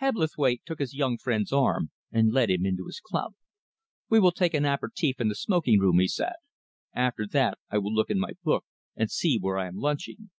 Hebblethwaite 0.00 0.62
took 0.64 0.78
his 0.78 0.94
young 0.94 1.18
friend's 1.18 1.52
arm 1.52 1.90
and 2.12 2.30
led 2.32 2.50
him 2.50 2.64
into 2.64 2.86
his 2.86 3.00
club. 3.00 3.34
"We 4.08 4.20
will 4.20 4.30
take 4.30 4.54
an 4.54 4.62
apéritif 4.62 5.18
in 5.20 5.26
the 5.26 5.34
smoking 5.34 5.80
room," 5.80 5.98
he 5.98 6.06
said. 6.06 6.34
"After 6.94 7.26
that 7.32 7.58
I 7.68 7.78
will 7.78 7.92
look 7.92 8.08
in 8.08 8.20
my 8.20 8.34
book 8.44 8.64
and 8.94 9.10
see 9.10 9.38
where 9.40 9.58
I 9.58 9.66
am 9.66 9.74
lunching. 9.78 10.30